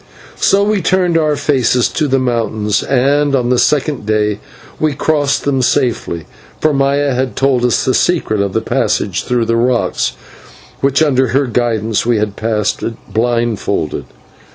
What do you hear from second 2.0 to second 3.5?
the mountains, and on